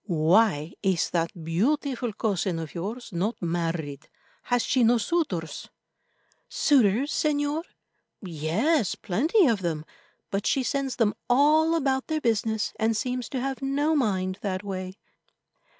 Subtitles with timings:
[0.07, 4.09] Why is that beautiful cousin of yours not married?
[4.45, 5.69] Has she no suitors?"
[6.49, 7.65] "Suitors, Señor?
[8.19, 9.85] Yes, plenty of them,
[10.31, 14.63] but she sends them all about their business, and seems to have no mind that
[14.63, 14.95] way."